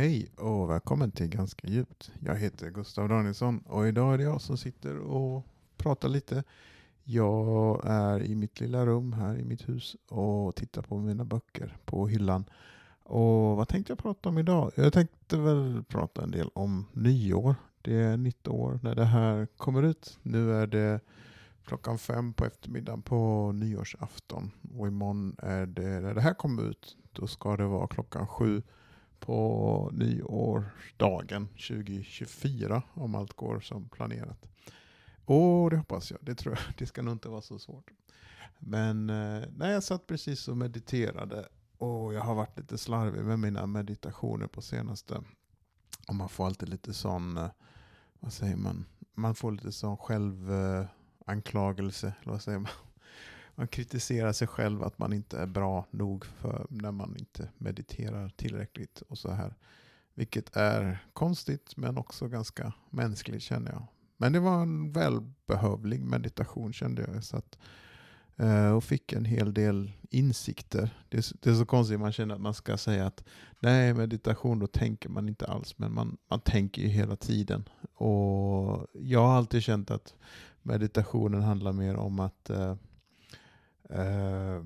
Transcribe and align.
Hej 0.00 0.28
och 0.36 0.70
välkommen 0.70 1.10
till 1.10 1.28
Ganska 1.28 1.66
djupt. 1.66 2.12
Jag 2.20 2.36
heter 2.36 2.70
Gustav 2.70 3.08
Danielsson 3.08 3.58
och 3.58 3.88
idag 3.88 4.14
är 4.14 4.18
det 4.18 4.24
jag 4.24 4.40
som 4.40 4.56
sitter 4.56 4.98
och 4.98 5.46
pratar 5.76 6.08
lite. 6.08 6.44
Jag 7.04 7.80
är 7.84 8.22
i 8.22 8.34
mitt 8.34 8.60
lilla 8.60 8.86
rum 8.86 9.12
här 9.12 9.38
i 9.38 9.44
mitt 9.44 9.68
hus 9.68 9.96
och 10.08 10.54
tittar 10.54 10.82
på 10.82 10.98
mina 10.98 11.24
böcker 11.24 11.76
på 11.84 12.08
hyllan. 12.08 12.44
Och 13.02 13.56
vad 13.56 13.68
tänkte 13.68 13.90
jag 13.90 13.98
prata 13.98 14.28
om 14.28 14.38
idag? 14.38 14.72
Jag 14.74 14.92
tänkte 14.92 15.38
väl 15.38 15.84
prata 15.88 16.22
en 16.22 16.30
del 16.30 16.50
om 16.54 16.86
nyår. 16.92 17.54
Det 17.82 17.96
är 17.96 18.16
nytt 18.16 18.48
år 18.48 18.80
när 18.82 18.94
det 18.94 19.04
här 19.04 19.46
kommer 19.46 19.82
ut. 19.82 20.18
Nu 20.22 20.54
är 20.54 20.66
det 20.66 21.00
klockan 21.64 21.98
fem 21.98 22.32
på 22.32 22.44
eftermiddagen 22.44 23.02
på 23.02 23.52
nyårsafton. 23.52 24.50
Och 24.78 24.86
imorgon 24.86 25.36
är 25.38 25.66
det, 25.66 26.00
när 26.00 26.14
det 26.14 26.20
här 26.20 26.34
kommer 26.34 26.62
ut, 26.62 26.96
då 27.12 27.26
ska 27.26 27.56
det 27.56 27.66
vara 27.66 27.86
klockan 27.86 28.26
sju 28.26 28.62
på 29.20 29.90
nyårsdagen 29.92 31.48
2024 31.48 32.82
om 32.94 33.14
allt 33.14 33.32
går 33.32 33.60
som 33.60 33.88
planerat. 33.88 34.46
Och 35.24 35.70
det 35.70 35.76
hoppas 35.76 36.10
jag. 36.10 36.20
Det 36.22 36.34
tror 36.34 36.54
jag. 36.54 36.74
Det 36.78 36.86
ska 36.86 37.02
nog 37.02 37.14
inte 37.14 37.28
vara 37.28 37.42
så 37.42 37.58
svårt. 37.58 37.90
Men 38.58 39.10
eh, 39.10 39.42
när 39.56 39.72
jag 39.72 39.82
satt 39.82 40.06
precis 40.06 40.48
och 40.48 40.56
mediterade 40.56 41.48
och 41.78 42.14
jag 42.14 42.20
har 42.20 42.34
varit 42.34 42.58
lite 42.58 42.78
slarvig 42.78 43.24
med 43.24 43.38
mina 43.38 43.66
meditationer 43.66 44.46
på 44.46 44.62
senaste. 44.62 45.22
Och 46.08 46.14
man 46.14 46.28
får 46.28 46.46
alltid 46.46 46.68
lite 46.68 46.94
sån, 46.94 47.36
eh, 47.36 47.50
vad 48.20 48.32
säger 48.32 48.56
man, 48.56 48.84
man 49.14 49.34
får 49.34 49.52
lite 49.52 49.72
sån 49.72 49.96
självanklagelse, 49.96 52.06
eh, 52.06 52.12
eller 52.22 52.32
vad 52.32 52.42
säger 52.42 52.58
man? 52.58 52.70
Man 53.60 53.68
kritiserar 53.68 54.32
sig 54.32 54.48
själv 54.48 54.82
att 54.82 54.98
man 54.98 55.12
inte 55.12 55.38
är 55.38 55.46
bra 55.46 55.86
nog 55.90 56.24
för 56.24 56.66
när 56.70 56.92
man 56.92 57.16
inte 57.16 57.48
mediterar 57.58 58.28
tillräckligt 58.28 59.02
och 59.08 59.18
så 59.18 59.30
här. 59.30 59.54
Vilket 60.14 60.56
är 60.56 61.04
konstigt 61.12 61.76
men 61.76 61.98
också 61.98 62.28
ganska 62.28 62.72
mänskligt 62.90 63.42
känner 63.42 63.70
jag. 63.72 63.86
Men 64.16 64.32
det 64.32 64.40
var 64.40 64.62
en 64.62 64.92
välbehövlig 64.92 66.00
meditation 66.00 66.72
kände 66.72 67.02
jag. 67.02 67.24
Så 67.24 67.36
att, 67.36 67.58
eh, 68.36 68.70
och 68.70 68.84
fick 68.84 69.12
en 69.12 69.24
hel 69.24 69.54
del 69.54 69.92
insikter. 70.10 71.04
Det 71.08 71.18
är, 71.18 71.24
det 71.40 71.50
är 71.50 71.54
så 71.54 71.66
konstigt 71.66 72.00
man 72.00 72.12
känner 72.12 72.34
att 72.34 72.40
man 72.40 72.54
ska 72.54 72.76
säga 72.76 73.06
att 73.06 73.24
nej 73.58 73.94
meditation 73.94 74.58
då 74.58 74.66
tänker 74.66 75.08
man 75.08 75.28
inte 75.28 75.46
alls 75.46 75.78
men 75.78 75.94
man, 75.94 76.16
man 76.30 76.40
tänker 76.40 76.82
ju 76.82 76.88
hela 76.88 77.16
tiden. 77.16 77.68
Och 77.94 78.86
jag 78.92 79.26
har 79.26 79.36
alltid 79.36 79.62
känt 79.62 79.90
att 79.90 80.14
meditationen 80.62 81.42
handlar 81.42 81.72
mer 81.72 81.96
om 81.96 82.20
att 82.20 82.50
eh, 82.50 82.74
eh, 83.92 84.62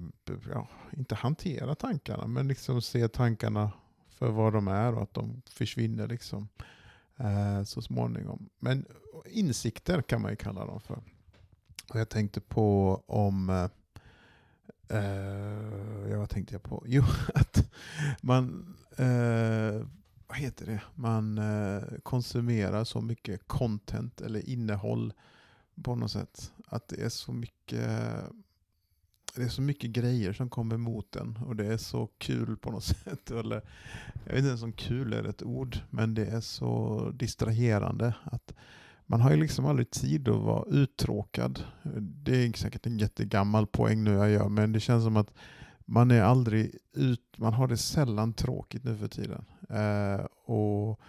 ja, 0.50 0.68
inte 0.96 1.14
hantera 1.14 1.74
tankarna, 1.74 2.26
men 2.26 2.48
liksom 2.48 2.82
se 2.82 3.08
tankarna 3.08 3.72
för 4.08 4.30
vad 4.30 4.52
de 4.52 4.68
är 4.68 4.94
och 4.94 5.02
att 5.02 5.14
de 5.14 5.42
försvinner 5.46 6.08
liksom 6.08 6.48
eh, 7.16 7.62
så 7.62 7.82
småningom. 7.82 8.48
Men 8.58 8.86
insikter 9.26 10.02
kan 10.02 10.22
man 10.22 10.30
ju 10.30 10.36
kalla 10.36 10.66
dem 10.66 10.80
för. 10.80 11.02
Och 11.88 12.00
jag 12.00 12.08
tänkte 12.08 12.40
på 12.40 13.02
om 13.06 13.50
eh, 13.50 13.68
eh 14.98 16.10
ja, 16.10 16.18
vad 16.18 16.30
tänkte 16.30 16.54
jag 16.54 16.62
på? 16.62 16.84
Jo, 16.88 17.02
att 17.34 17.70
man 18.20 18.74
eh, 18.96 19.86
vad 20.26 20.38
heter 20.38 20.66
det? 20.66 20.82
Man 20.94 21.38
eh, 21.38 21.82
konsumerar 22.02 22.84
så 22.84 23.00
mycket 23.00 23.48
content 23.48 24.20
eller 24.20 24.48
innehåll 24.48 25.12
på 25.82 25.94
något 25.94 26.10
sätt. 26.10 26.52
Att 26.66 26.88
det 26.88 27.02
är 27.02 27.08
så 27.08 27.32
mycket 27.32 27.90
det 29.34 29.42
är 29.42 29.48
så 29.48 29.62
mycket 29.62 29.90
grejer 29.90 30.32
som 30.32 30.50
kommer 30.50 30.76
mot 30.76 31.16
en 31.16 31.38
och 31.46 31.56
det 31.56 31.66
är 31.66 31.76
så 31.76 32.06
kul 32.18 32.56
på 32.56 32.70
något 32.70 32.84
sätt. 33.04 33.30
Eller, 33.30 33.62
jag 34.24 34.32
vet 34.32 34.38
inte 34.38 34.48
ens 34.48 34.62
om 34.62 34.72
kul 34.72 35.12
är 35.12 35.24
ett 35.24 35.42
ord, 35.42 35.78
men 35.90 36.14
det 36.14 36.26
är 36.26 36.40
så 36.40 37.10
distraherande. 37.14 38.14
att 38.24 38.54
Man 39.06 39.20
har 39.20 39.30
ju 39.30 39.36
liksom 39.36 39.66
aldrig 39.66 39.90
tid 39.90 40.28
att 40.28 40.42
vara 40.42 40.64
uttråkad. 40.64 41.62
Det 42.00 42.44
är 42.44 42.52
säkert 42.52 42.86
en 42.86 42.98
jättegammal 42.98 43.66
poäng 43.66 44.04
nu 44.04 44.12
jag 44.12 44.30
gör, 44.30 44.48
men 44.48 44.72
det 44.72 44.80
känns 44.80 45.04
som 45.04 45.16
att 45.16 45.32
man 45.84 46.10
är 46.10 46.22
aldrig 46.22 46.76
ut, 46.92 47.34
man 47.36 47.52
har 47.52 47.68
det 47.68 47.76
sällan 47.76 48.34
tråkigt 48.34 48.84
nu 48.84 48.96
för 48.96 49.08
tiden. 49.08 49.44
Eh, 49.68 50.24
och 50.44 51.00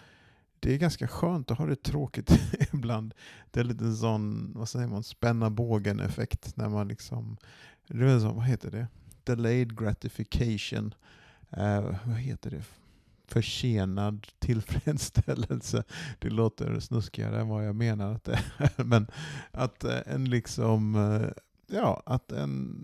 det 0.59 0.73
är 0.73 0.77
ganska 0.77 1.07
skönt 1.07 1.51
att 1.51 1.57
ha 1.57 1.65
det 1.65 1.83
tråkigt 1.83 2.39
ibland. 2.73 3.13
Det 3.51 3.59
är 3.59 3.63
lite 3.63 3.93
sån, 3.93 4.51
vad 4.55 4.69
säger 4.69 4.87
man, 4.87 5.03
spänna 5.03 5.49
bågen 5.49 5.99
effekt 5.99 6.57
när 6.57 6.69
man 6.69 6.87
liksom 6.87 7.37
det 7.87 8.11
är 8.11 8.19
så, 8.19 8.31
vad 8.31 8.45
heter 8.45 8.71
det? 8.71 8.87
Delayed 9.23 9.79
gratification. 9.79 10.93
Uh, 11.57 11.95
vad 12.05 12.17
heter 12.17 12.49
det? 12.49 12.63
Försenad 13.27 14.27
tillfredsställelse. 14.39 15.83
Det 16.19 16.29
låter 16.29 16.79
snuskigare 16.79 17.41
än 17.41 17.47
vad 17.47 17.67
jag 17.67 17.75
menar 17.75 18.13
att 18.13 18.23
det 18.23 18.39
är. 18.57 18.83
Men 18.83 19.07
att 19.51 19.83
eh, 19.83 19.99
en 20.05 20.29
liksom, 20.29 20.95
eh, 20.95 21.29
ja, 21.77 22.03
att 22.05 22.31
en 22.31 22.75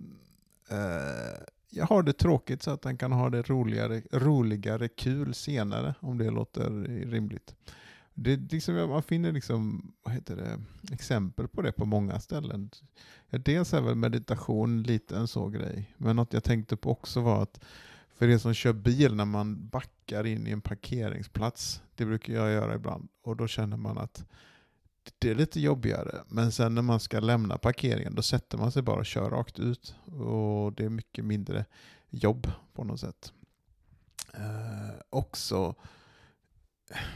jag 1.74 1.86
har 1.86 2.04
det 2.04 2.14
tråkigt 2.14 2.64
så 2.64 2.72
att 2.72 2.82
den 2.82 2.98
kan 2.98 3.12
ha 3.12 3.30
det 3.30 3.50
roligare, 3.50 4.02
roligare 4.12 4.88
kul 4.88 5.34
senare, 5.34 5.96
om 6.00 6.18
det 6.18 6.32
låter 6.32 6.70
rimligt. 7.10 7.56
Det, 8.14 8.52
liksom, 8.52 8.76
man 8.76 9.04
finner 9.04 9.32
liksom, 9.32 9.92
vad 10.04 10.14
heter 10.14 10.36
det, 10.36 10.60
exempel 10.94 11.48
på 11.48 11.62
det 11.62 11.72
på 11.72 11.86
många 11.86 12.20
ställen. 12.20 12.70
Dels 13.30 13.74
är 13.74 13.82
väl 13.82 13.96
meditation 13.96 14.84
lite 14.84 15.18
en 15.18 15.28
sån 15.28 15.52
grej, 15.52 15.94
men 15.98 16.16
något 16.16 16.34
jag 16.34 16.44
tänkte 16.44 16.76
på 16.76 16.92
också 16.92 17.22
var 17.22 17.44
att 17.44 17.64
för 18.14 18.28
er 18.28 18.38
som 18.38 18.54
kör 18.54 18.74
bil 18.74 19.16
när 19.16 19.26
man 19.26 19.68
backar 19.68 20.26
in 20.26 20.48
i 20.48 20.52
en 20.52 20.62
parkeringsplats, 20.62 21.82
det 21.96 22.06
brukar 22.06 22.34
jag 22.34 22.52
göra 22.52 22.76
ibland, 22.76 23.08
och 23.22 23.38
då 23.38 23.48
känner 23.48 23.78
man 23.78 23.98
att 23.98 24.26
det 25.20 25.30
är 25.30 25.36
lite 25.36 25.60
jobbigare. 25.60 26.24
Men 26.28 26.52
sen 26.52 26.76
när 26.76 26.82
man 26.82 27.00
ska 27.00 27.20
lämna 27.20 27.58
parkeringen, 27.58 28.16
då 28.16 28.22
sätter 28.22 28.58
man 28.58 28.72
sig 28.72 28.82
bara 28.82 29.00
och 29.00 29.06
kör 29.06 29.30
rakt 29.30 29.60
ut. 29.60 29.96
Och 30.06 30.74
det 30.74 30.86
är 30.86 30.90
mycket 30.90 31.26
mindre 31.26 31.66
jobb 32.10 32.52
på 32.74 32.84
något 32.84 33.00
sätt. 33.00 33.34
Eh, 34.34 34.96
också 35.10 35.76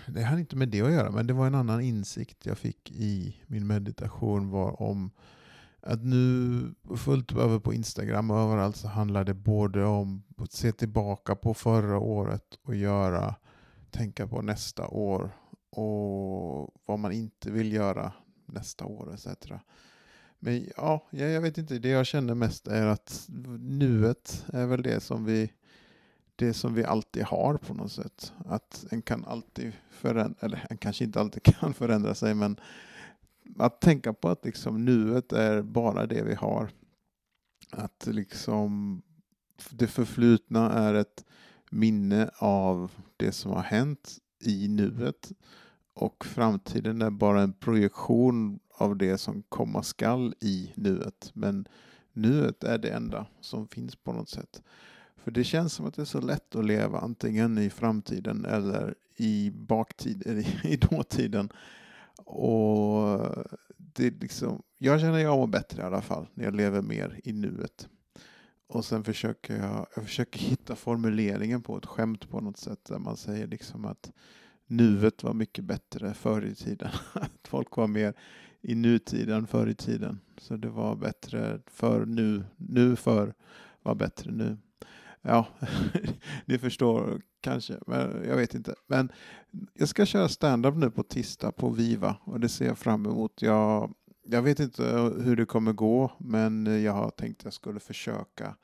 det 0.07 0.23
har 0.23 0.38
inte 0.38 0.56
med 0.56 0.69
det 0.69 0.81
att 0.81 0.91
göra, 0.91 1.12
men 1.12 1.28
det 1.28 1.34
var 1.34 1.47
en 1.47 1.56
annan 1.56 1.81
insikt 1.81 2.46
jag 2.46 2.57
fick 2.57 2.91
i 2.91 3.41
min 3.47 3.68
meditation 3.68 4.50
var 4.50 4.81
om 4.81 5.12
att 5.81 6.03
nu 6.03 6.62
fullt 6.97 7.31
över 7.31 7.59
på 7.59 7.73
Instagram 7.73 8.31
och 8.31 8.40
överallt 8.40 8.75
så 8.75 8.88
handlar 8.88 9.23
det 9.23 9.34
både 9.34 9.85
om 9.85 10.23
att 10.38 10.52
se 10.52 10.72
tillbaka 10.72 11.35
på 11.35 11.53
förra 11.53 12.00
året 12.00 12.59
och 12.63 12.75
göra, 12.75 13.35
tänka 13.91 14.28
på 14.28 14.41
nästa 14.41 14.88
år 14.88 15.31
och 15.75 16.74
vad 16.86 17.00
man 17.00 17.12
inte 17.12 17.52
vill 17.52 17.74
göra 17.74 18.13
nästa 18.46 18.86
år 18.86 19.13
etc. 19.13 19.28
Men 20.40 20.69
ja, 20.78 21.08
jag 21.09 21.41
vet 21.41 21.58
inte, 21.58 21.80
det 21.80 21.90
jag 21.90 22.06
känner 22.06 22.36
mest 22.36 22.68
är 22.68 22.86
att 22.86 23.25
nuet 23.59 24.46
är 24.53 24.66
väl 24.66 24.81
det 24.81 25.00
som 25.00 25.25
vi 25.25 25.52
det 26.35 26.53
som 26.53 26.74
vi 26.74 26.84
alltid 26.84 27.24
har 27.24 27.58
på 27.58 27.74
något 27.74 27.91
sätt. 27.91 28.34
Att 28.46 28.85
en 28.90 29.02
kan 29.02 29.25
alltid 29.25 29.74
förändra, 29.90 30.35
eller 30.40 30.68
en 30.69 30.78
kanske 30.78 31.03
inte 31.03 31.19
alltid 31.19 31.44
kan 31.59 31.74
förändra 31.74 32.16
sig, 32.16 32.34
men 32.34 32.59
att 33.59 33.81
tänka 33.81 34.14
på 34.14 34.30
att 34.30 34.46
liksom 34.46 34.85
nuet 34.85 35.34
är 35.34 35.62
bara 35.62 36.06
det 36.06 36.24
vi 36.24 36.34
har. 36.34 36.69
Att 37.72 38.08
liksom 38.12 39.02
det 39.69 39.88
förflutna 39.88 40.72
är 40.72 40.94
ett 40.94 41.25
minne 41.72 42.30
av 42.38 42.91
det 43.18 43.31
som 43.31 43.52
har 43.52 43.64
hänt 43.64 44.18
i 44.44 44.68
nuet 44.68 45.31
och 45.96 46.26
framtiden 46.26 47.02
är 47.02 47.10
bara 47.10 47.42
en 47.42 47.54
projektion 47.54 48.60
av 48.72 48.98
det 48.98 49.18
som 49.18 49.44
komma 49.50 49.84
skall 49.84 50.34
i 50.40 50.72
nuet. 50.76 51.32
Men 51.34 51.68
nuet 52.14 52.64
är 52.64 52.78
det 52.78 52.90
enda 52.90 53.26
som 53.42 53.68
finns 53.68 53.96
på 53.96 54.14
något 54.14 54.30
sätt. 54.30 54.62
För 55.16 55.32
det 55.32 55.44
känns 55.44 55.74
som 55.74 55.86
att 55.86 55.94
det 55.94 56.02
är 56.02 56.06
så 56.06 56.22
lätt 56.22 56.56
att 56.56 56.66
leva 56.66 57.00
antingen 57.00 57.58
i 57.58 57.70
framtiden 57.70 58.46
eller 58.46 58.96
i 59.16 59.52
baktid, 59.52 60.24
eller 60.28 60.66
i 60.66 60.78
dåtiden. 60.78 61.50
Och 62.26 63.20
det 63.78 64.09
liksom, 64.09 64.62
jag 64.78 65.00
känner 65.00 65.16
att 65.16 65.22
jag 65.22 65.38
mår 65.38 65.48
bättre 65.48 65.82
i 65.82 65.86
alla 65.86 66.02
fall 66.02 66.28
när 66.34 66.44
jag 66.44 66.56
lever 66.56 66.82
mer 66.82 67.20
i 67.24 67.34
nuet. 67.34 67.88
Och 68.68 68.86
sen 68.86 69.03
försöker 69.03 69.58
jag, 69.58 69.88
jag 69.96 70.03
försöker 70.03 70.40
hitta 70.40 70.76
formuleringen 70.76 71.62
på 71.62 71.78
ett 71.78 71.86
skämt 71.86 72.30
på 72.30 72.41
något 72.41 72.58
sätt 72.58 72.86
där 72.86 73.00
man 73.00 73.18
säger 73.18 73.48
liksom 73.48 73.86
att 73.86 74.12
nuet 74.67 75.23
var 75.23 75.34
mycket 75.34 75.64
bättre 75.64 76.14
förr 76.14 76.46
i 76.46 76.56
tiden. 76.56 76.90
Att 77.14 77.47
folk 77.47 77.78
var 77.78 77.88
mer 77.88 78.14
i 78.62 78.76
nutiden 78.76 79.47
förr 79.47 79.67
i 79.67 79.76
tiden. 79.76 80.20
Så 80.38 80.56
det 80.58 80.70
var 80.70 80.96
bättre 80.96 81.59
för 81.67 82.06
nu, 82.06 82.44
nu 82.58 82.96
för 82.96 83.34
var 83.82 83.96
bättre 83.96 84.32
nu. 84.32 84.58
Ja, 85.22 85.47
ni 86.46 86.58
förstår 86.58 87.22
kanske, 87.41 87.73
men 87.88 88.26
jag 88.28 88.35
vet 88.35 88.56
inte. 88.56 88.76
Men 88.88 89.12
jag 89.73 89.90
ska 89.90 90.06
köra 90.06 90.29
stand-up 90.29 90.76
nu 90.76 90.91
på 90.91 91.03
tisdag 91.03 91.52
på 91.52 91.70
Viva 91.70 92.17
och 92.23 92.40
det 92.40 92.50
ser 92.50 92.66
jag 92.66 92.78
fram 92.78 93.06
emot. 93.06 93.41
Jag, 93.41 93.94
jag 94.23 94.41
vet 94.41 94.59
inte 94.59 94.84
hur 95.20 95.35
det 95.35 95.46
kommer 95.46 95.73
gå, 95.73 96.12
men 96.17 96.84
jag 96.84 96.94
har 96.94 97.09
tänkt 97.09 97.40
att 97.40 97.46
jag 97.46 97.53
skulle 97.53 97.79
försöka. 97.79 98.56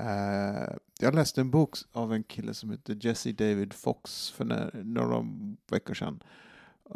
Uh, 0.00 0.76
jag 1.00 1.14
läste 1.14 1.40
en 1.40 1.50
bok 1.50 1.76
av 1.92 2.12
en 2.12 2.22
kille 2.24 2.54
som 2.54 2.70
heter 2.70 2.98
Jesse 3.00 3.32
David 3.32 3.72
Fox 3.72 4.30
för 4.30 4.44
när, 4.44 4.70
några 4.84 5.26
veckor 5.70 5.94
sedan. 5.94 6.22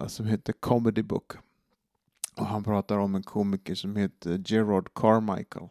uh, 0.01 0.07
Som 0.07 0.27
heter 0.27 0.53
Comedy 0.53 1.03
Book. 1.03 1.33
Och 2.37 2.47
han 2.47 2.65
pratar 2.65 2.99
om 2.99 3.15
en 3.15 3.23
komiker 3.23 3.75
som 3.75 3.97
heter 3.97 4.43
Gerard 4.47 4.95
Carmichael. 4.95 5.69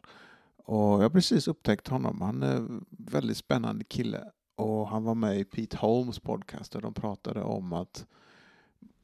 Och 0.58 0.94
jag 0.94 1.02
har 1.02 1.10
precis 1.10 1.48
upptäckt 1.48 1.88
honom. 1.88 2.22
Han 2.22 2.44
är 2.44 2.56
en 2.56 2.86
väldigt 2.90 3.38
spännande 3.38 3.84
kille. 3.84 4.32
Och 4.56 4.88
han 4.88 5.04
var 5.04 5.16
med 5.16 5.40
i 5.40 5.44
Pete 5.44 5.78
Holmes 5.78 6.20
podcast 6.20 6.72
där 6.72 6.82
de 6.82 6.94
pratade 6.94 7.42
om 7.42 7.74
att 7.74 8.06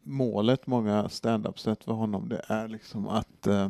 målet 0.04 0.68
många 0.68 1.10
stand-up-sätt 1.10 1.84
för 1.84 1.92
honom 1.92 2.30
det 2.30 2.42
är 2.48 2.68
liksom 2.68 3.08
att 3.08 3.48
uh, 3.48 3.70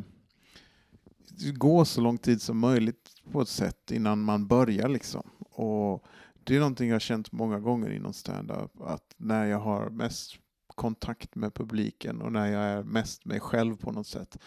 gå 1.53 1.85
så 1.85 2.01
lång 2.01 2.17
tid 2.17 2.41
som 2.41 2.59
möjligt 2.59 3.09
på 3.31 3.41
ett 3.41 3.47
sätt 3.47 3.91
innan 3.91 4.21
man 4.21 4.47
börjar 4.47 4.89
liksom. 4.89 5.29
Och 5.39 6.03
det 6.43 6.55
är 6.55 6.59
någonting 6.59 6.87
jag 6.87 6.95
har 6.95 6.99
känt 6.99 7.31
många 7.31 7.59
gånger 7.59 7.89
inom 7.89 8.13
stand-up 8.13 8.81
att 8.81 9.13
när 9.17 9.45
jag 9.45 9.59
har 9.59 9.89
mest 9.89 10.35
kontakt 10.67 11.35
med 11.35 11.53
publiken 11.53 12.21
och 12.21 12.31
när 12.31 12.47
jag 12.51 12.63
är 12.63 12.83
mest 12.83 13.25
mig 13.25 13.39
själv 13.39 13.75
på 13.75 13.91
något 13.91 14.07
sätt 14.07 14.37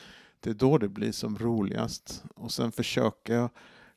det 0.41 0.51
är 0.51 0.55
då 0.55 0.79
det 0.79 0.89
blir 0.89 1.13
som 1.13 1.39
roligast. 1.39 2.25
Och 2.35 2.53
sen 2.53 2.73
försöker 2.73 3.35
jag 3.35 3.51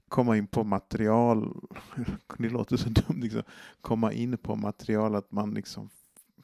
komma 0.07 0.37
in 0.37 0.47
på 0.47 0.63
material, 0.63 1.61
det 2.37 2.49
låter 2.49 2.77
så 2.77 2.89
dumt, 2.89 3.21
liksom. 3.21 3.43
komma 3.81 4.13
in 4.13 4.37
på 4.37 4.55
material 4.55 5.15
att 5.15 5.31
man 5.31 5.53
liksom 5.53 5.89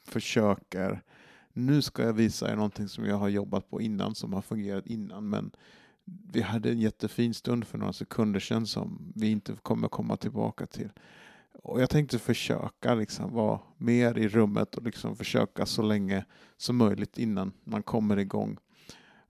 försöker, 0.04 1.02
nu 1.52 1.82
ska 1.82 2.02
jag 2.02 2.12
visa 2.12 2.52
er 2.52 2.56
någonting 2.56 2.88
som 2.88 3.04
jag 3.04 3.16
har 3.16 3.28
jobbat 3.28 3.70
på 3.70 3.80
innan, 3.80 4.14
som 4.14 4.32
har 4.32 4.42
fungerat 4.42 4.86
innan, 4.86 5.28
men 5.28 5.50
vi 6.32 6.40
hade 6.40 6.70
en 6.70 6.80
jättefin 6.80 7.34
stund 7.34 7.66
för 7.66 7.78
några 7.78 7.92
sekunder 7.92 8.40
sedan 8.40 8.66
som 8.66 9.12
vi 9.14 9.30
inte 9.30 9.52
kommer 9.62 9.88
komma 9.88 10.16
tillbaka 10.16 10.66
till. 10.66 10.90
Och 11.62 11.80
jag 11.82 11.90
tänkte 11.90 12.18
försöka 12.18 12.94
liksom 12.94 13.32
vara 13.34 13.60
mer 13.76 14.18
i 14.18 14.28
rummet 14.28 14.74
och 14.74 14.82
liksom 14.82 15.16
försöka 15.16 15.66
så 15.66 15.82
länge 15.82 16.24
som 16.56 16.76
möjligt 16.76 17.18
innan 17.18 17.52
man 17.64 17.82
kommer 17.82 18.16
igång. 18.16 18.58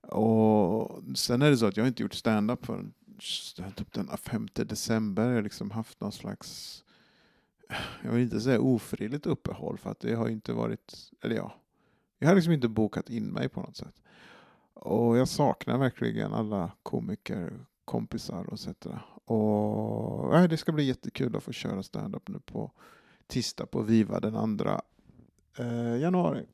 Och 0.01 1.01
sen 1.15 1.41
är 1.41 1.49
det 1.49 1.57
så 1.57 1.65
att 1.65 1.77
jag 1.77 1.87
inte 1.87 2.03
gjort 2.03 2.13
stand-up 2.13 2.65
förrän 2.65 2.93
typ 3.75 3.93
den 3.93 4.07
5 4.17 4.47
december. 4.53 5.27
Jag 5.27 5.35
har 5.35 5.41
liksom 5.41 5.71
haft 5.71 6.01
någon 6.01 6.11
slags, 6.11 6.83
jag 8.03 8.11
vill 8.11 8.23
inte 8.23 8.41
säga 8.41 8.59
ofrivilligt 8.59 9.25
uppehåll 9.25 9.77
för 9.77 9.91
att 9.91 9.99
det 9.99 10.13
har 10.13 10.29
inte 10.29 10.53
varit, 10.53 11.11
eller 11.21 11.35
ja, 11.35 11.53
jag 12.19 12.27
har 12.27 12.35
liksom 12.35 12.53
inte 12.53 12.67
bokat 12.67 13.09
in 13.09 13.25
mig 13.25 13.49
på 13.49 13.61
något 13.61 13.77
sätt. 13.77 14.01
Och 14.81 15.17
jag 15.17 15.27
saknar 15.27 15.77
verkligen 15.77 16.33
alla 16.33 16.71
komiker, 16.83 17.65
kompisar 17.85 18.43
och 18.47 18.53
etc. 18.53 18.67
Och 19.25 20.31
nej, 20.31 20.47
det 20.47 20.57
ska 20.57 20.71
bli 20.71 20.83
jättekul 20.83 21.35
att 21.35 21.43
få 21.43 21.51
köra 21.51 21.83
stand-up 21.83 22.27
nu 22.27 22.39
på 22.39 22.71
tisdag 23.27 23.65
på 23.65 23.81
Viva 23.81 24.19
den 24.19 24.57
2 24.57 24.81
eh, 25.57 25.97
januari. 25.97 26.45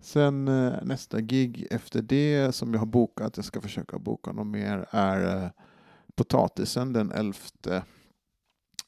Sen 0.00 0.48
eh, 0.48 0.74
nästa 0.82 1.20
gig 1.20 1.66
efter 1.70 2.02
det 2.02 2.54
som 2.54 2.72
jag 2.72 2.80
har 2.80 2.86
bokat, 2.86 3.36
jag 3.36 3.44
ska 3.44 3.60
försöka 3.60 3.98
boka 3.98 4.32
något 4.32 4.46
mer, 4.46 4.86
är 4.90 5.44
eh, 5.44 5.50
Potatisen 6.14 6.92
den 6.92 7.12
11, 7.12 7.38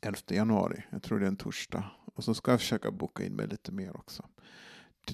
11 0.00 0.18
januari. 0.28 0.84
Jag 0.90 1.02
tror 1.02 1.18
det 1.18 1.26
är 1.26 1.28
en 1.28 1.36
torsdag. 1.36 1.84
Och 2.14 2.24
så 2.24 2.34
ska 2.34 2.50
jag 2.50 2.60
försöka 2.60 2.90
boka 2.90 3.24
in 3.24 3.36
mig 3.36 3.46
lite 3.46 3.72
mer 3.72 3.96
också. 3.96 4.24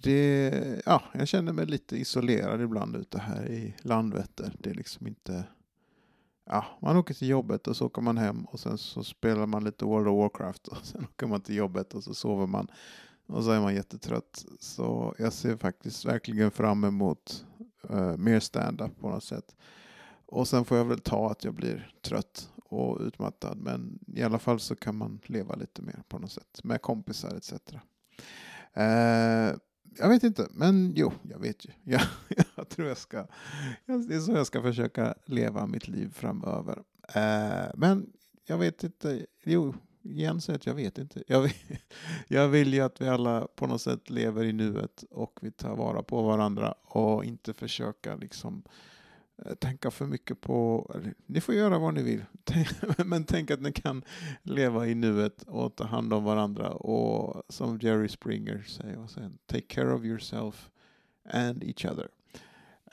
Det, 0.00 0.82
ja, 0.86 1.02
jag 1.12 1.28
känner 1.28 1.52
mig 1.52 1.66
lite 1.66 1.96
isolerad 1.96 2.60
ibland 2.60 2.96
ute 2.96 3.18
här 3.18 3.50
i 3.50 3.74
Landvetter. 3.82 4.56
Det 4.58 4.70
är 4.70 4.74
liksom 4.74 5.06
inte... 5.06 5.44
Ja, 6.44 6.64
man 6.82 6.96
åker 6.96 7.14
till 7.14 7.28
jobbet 7.28 7.66
och 7.66 7.76
så 7.76 7.86
åker 7.86 8.02
man 8.02 8.18
hem 8.18 8.44
och 8.44 8.60
sen 8.60 8.78
så 8.78 9.04
spelar 9.04 9.46
man 9.46 9.64
lite 9.64 9.84
World 9.84 10.08
of 10.08 10.18
Warcraft 10.18 10.68
och 10.68 10.76
sen 10.82 11.04
åker 11.04 11.26
man 11.26 11.40
till 11.40 11.54
jobbet 11.54 11.94
och 11.94 12.04
så 12.04 12.14
sover 12.14 12.46
man 12.46 12.68
och 13.26 13.44
så 13.44 13.50
är 13.50 13.60
man 13.60 13.74
jättetrött. 13.74 14.44
Så 14.60 15.14
jag 15.18 15.32
ser 15.32 15.56
faktiskt 15.56 16.04
verkligen 16.04 16.50
fram 16.50 16.84
emot 16.84 17.46
uh, 17.90 18.16
mer 18.16 18.40
stand-up 18.40 19.00
på 19.00 19.08
något 19.08 19.24
sätt. 19.24 19.56
Och 20.26 20.48
sen 20.48 20.64
får 20.64 20.78
jag 20.78 20.84
väl 20.84 21.00
ta 21.00 21.30
att 21.30 21.44
jag 21.44 21.54
blir 21.54 21.92
trött 22.02 22.50
och 22.64 23.00
utmattad. 23.00 23.58
Men 23.58 23.98
i 24.06 24.22
alla 24.22 24.38
fall 24.38 24.60
så 24.60 24.76
kan 24.76 24.96
man 24.96 25.20
leva 25.26 25.54
lite 25.54 25.82
mer 25.82 26.02
på 26.08 26.18
något 26.18 26.32
sätt 26.32 26.60
med 26.64 26.82
kompisar 26.82 27.36
etc. 27.36 27.52
Uh, 28.76 28.82
eh, 28.84 29.56
jag 29.98 30.08
vet 30.08 30.22
inte, 30.22 30.48
men 30.50 30.92
jo, 30.96 31.12
jag 31.22 31.38
vet 31.38 31.66
ju. 31.66 31.70
Jag, 31.92 32.02
jag 32.56 32.68
tror 32.68 32.88
jag 32.88 32.96
ska, 32.96 33.26
det 33.86 34.14
är 34.14 34.20
så 34.20 34.32
jag 34.32 34.46
ska 34.46 34.62
försöka 34.62 35.14
leva 35.24 35.66
mitt 35.66 35.88
liv 35.88 36.12
framöver. 36.14 36.82
Eh, 37.14 37.70
men 37.74 38.12
jag 38.46 38.58
vet 38.58 38.84
inte, 38.84 39.26
jo, 39.44 39.74
igen 40.02 40.40
säger 40.40 40.58
att 40.58 40.66
jag 40.66 40.74
vet 40.74 40.98
inte. 40.98 41.22
Jag 41.26 41.40
vill, 41.40 41.52
jag 42.28 42.48
vill 42.48 42.74
ju 42.74 42.80
att 42.80 43.00
vi 43.00 43.08
alla 43.08 43.46
på 43.54 43.66
något 43.66 43.82
sätt 43.82 44.10
lever 44.10 44.44
i 44.44 44.52
nuet 44.52 45.04
och 45.10 45.38
vi 45.42 45.50
tar 45.50 45.76
vara 45.76 46.02
på 46.02 46.22
varandra 46.22 46.74
och 46.82 47.24
inte 47.24 47.54
försöka 47.54 48.16
liksom 48.16 48.62
Eh, 49.46 49.54
tänka 49.54 49.90
för 49.90 50.06
mycket 50.06 50.40
på, 50.40 50.90
ni 51.26 51.40
får 51.40 51.54
göra 51.54 51.78
vad 51.78 51.94
ni 51.94 52.02
vill, 52.02 52.24
men 53.04 53.24
tänk 53.24 53.50
att 53.50 53.60
ni 53.60 53.72
kan 53.72 54.04
leva 54.42 54.86
i 54.86 54.94
nuet 54.94 55.42
och 55.42 55.76
ta 55.76 55.84
hand 55.84 56.12
om 56.12 56.24
varandra 56.24 56.70
och 56.70 57.42
som 57.48 57.78
Jerry 57.78 58.08
Springer 58.08 58.62
säger, 58.62 58.98
och 58.98 59.10
sen, 59.10 59.38
take 59.46 59.66
care 59.66 59.94
of 59.94 60.04
yourself 60.04 60.70
and 61.32 61.64
each 61.64 61.84
other. 61.84 62.08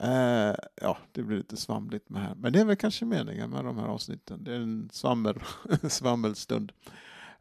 Uh, 0.02 0.56
ja, 0.74 0.98
det 1.12 1.22
blir 1.22 1.36
lite 1.36 1.56
svamligt 1.56 2.08
med 2.08 2.22
här, 2.22 2.34
men 2.34 2.52
det 2.52 2.60
är 2.60 2.64
väl 2.64 2.76
kanske 2.76 3.04
meningen 3.04 3.50
med 3.50 3.64
de 3.64 3.78
här 3.78 3.86
avsnitten. 3.86 4.44
Det 4.44 4.52
är 4.54 4.60
en 4.60 4.88
svammel, 4.92 5.34
svammelstund. 5.88 6.72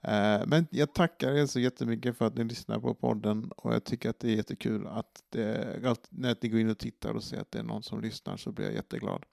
Eh, 0.02 0.42
men 0.48 0.68
jag 0.70 0.94
tackar 0.94 1.32
er 1.32 1.46
så 1.46 1.60
jättemycket 1.60 2.18
för 2.18 2.28
att 2.28 2.38
ni 2.38 2.44
lyssnar 2.44 2.80
på 2.80 2.94
podden 2.94 3.52
och 3.58 3.74
jag 3.74 3.84
tycker 3.84 4.10
att 4.10 4.20
det 4.20 4.28
är 4.28 4.36
jättekul 4.36 4.88
att 4.88 5.24
det, 5.30 5.98
när 6.10 6.36
ni 6.42 6.50
går 6.50 6.60
in 6.60 6.70
och 6.70 6.78
tittar 6.78 7.14
och 7.14 7.24
ser 7.24 7.42
att 7.42 7.52
det 7.52 7.60
är 7.60 7.64
någon 7.64 7.84
som 7.84 8.02
lyssnar 8.02 8.38
så 8.38 8.52
blir 8.52 8.66
jag 8.66 8.76
jätteglad. 8.76 9.24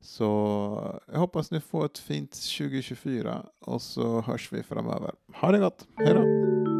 Så 0.00 1.00
jag 1.12 1.18
hoppas 1.18 1.50
ni 1.50 1.60
får 1.60 1.86
ett 1.86 1.98
fint 1.98 2.30
2024 2.30 3.46
och 3.60 3.82
så 3.82 4.20
hörs 4.20 4.52
vi 4.52 4.62
framöver. 4.62 5.12
Ha 5.34 5.52
det 5.52 5.58
gott, 5.58 5.86
hej 5.96 6.14
då! 6.14 6.71